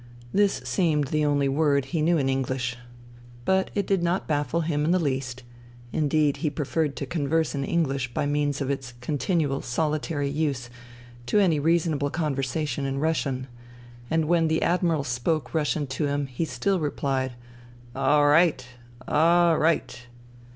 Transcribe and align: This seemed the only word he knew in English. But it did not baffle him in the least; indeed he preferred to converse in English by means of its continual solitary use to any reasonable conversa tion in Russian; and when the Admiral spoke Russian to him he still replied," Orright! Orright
This 0.33 0.63
seemed 0.65 1.09
the 1.09 1.23
only 1.25 1.47
word 1.47 1.85
he 1.85 2.01
knew 2.01 2.17
in 2.17 2.27
English. 2.27 2.75
But 3.45 3.69
it 3.75 3.85
did 3.85 4.01
not 4.01 4.27
baffle 4.27 4.61
him 4.61 4.83
in 4.83 4.89
the 4.89 4.97
least; 4.97 5.43
indeed 5.93 6.37
he 6.37 6.49
preferred 6.49 6.95
to 6.95 7.05
converse 7.05 7.53
in 7.53 7.63
English 7.63 8.11
by 8.11 8.25
means 8.25 8.61
of 8.61 8.71
its 8.71 8.95
continual 8.99 9.61
solitary 9.61 10.27
use 10.27 10.71
to 11.27 11.37
any 11.39 11.59
reasonable 11.59 12.09
conversa 12.09 12.67
tion 12.67 12.87
in 12.87 12.97
Russian; 12.97 13.45
and 14.09 14.25
when 14.25 14.47
the 14.47 14.63
Admiral 14.63 15.03
spoke 15.03 15.53
Russian 15.53 15.85
to 15.85 16.07
him 16.07 16.25
he 16.25 16.45
still 16.45 16.79
replied," 16.79 17.33
Orright! 17.95 18.69
Orright 19.07 20.07